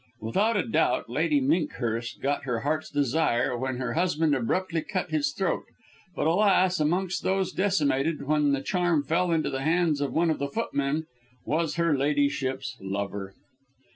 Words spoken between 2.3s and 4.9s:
her heart's desire when her husband abruptly